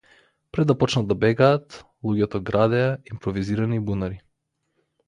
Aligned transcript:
Пред 0.51 0.67
да 0.69 0.75
почнат 0.83 1.11
да 1.11 1.17
бегаат, 1.25 1.77
луѓето 2.09 2.43
градеа 2.49 2.89
импровизирани 3.15 3.83
бунари. 3.93 4.21